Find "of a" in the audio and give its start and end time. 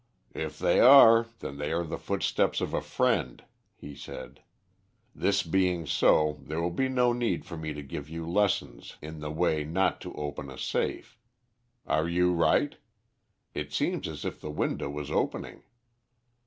2.59-2.81